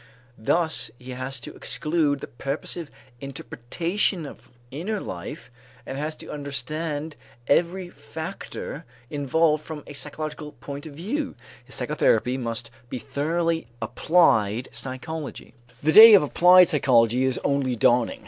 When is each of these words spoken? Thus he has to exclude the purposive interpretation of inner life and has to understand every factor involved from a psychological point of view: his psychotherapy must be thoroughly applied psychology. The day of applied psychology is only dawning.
Thus 0.39 0.89
he 0.97 1.11
has 1.11 1.39
to 1.41 1.53
exclude 1.53 2.21
the 2.21 2.27
purposive 2.27 2.89
interpretation 3.19 4.25
of 4.25 4.49
inner 4.71 4.99
life 4.99 5.51
and 5.85 5.95
has 5.95 6.15
to 6.15 6.31
understand 6.31 7.15
every 7.45 7.87
factor 7.91 8.83
involved 9.11 9.63
from 9.63 9.83
a 9.85 9.93
psychological 9.93 10.53
point 10.53 10.87
of 10.87 10.95
view: 10.95 11.35
his 11.63 11.75
psychotherapy 11.75 12.35
must 12.35 12.71
be 12.89 12.97
thoroughly 12.97 13.67
applied 13.79 14.69
psychology. 14.71 15.53
The 15.83 15.91
day 15.91 16.15
of 16.15 16.23
applied 16.23 16.69
psychology 16.69 17.23
is 17.23 17.37
only 17.43 17.75
dawning. 17.75 18.19